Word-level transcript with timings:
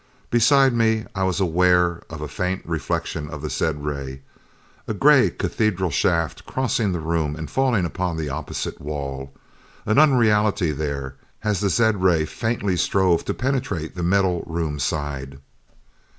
Beside 0.31 0.73
me, 0.73 1.05
I 1.13 1.21
was 1.25 1.39
aware 1.39 2.01
of 2.09 2.21
a 2.21 2.27
faint 2.27 2.63
reflection 2.65 3.29
of 3.29 3.43
the 3.43 3.51
zed 3.51 3.85
ray 3.85 4.23
a 4.87 4.95
gray 4.95 5.29
cathedral 5.29 5.91
shaft 5.91 6.43
crossing 6.47 6.91
the 6.91 6.99
room 6.99 7.35
and 7.35 7.51
falling 7.51 7.85
upon 7.85 8.17
the 8.17 8.27
opposite 8.27 8.81
wall. 8.81 9.31
An 9.85 9.99
unreality 9.99 10.71
there, 10.71 11.17
as 11.43 11.59
the 11.59 11.69
zed 11.69 12.01
ray 12.01 12.25
faintly 12.25 12.77
strove 12.77 13.23
to 13.25 13.35
penetrate 13.35 13.93
the 13.93 14.01
metal 14.01 14.43
room 14.47 14.79
side. 14.79 15.39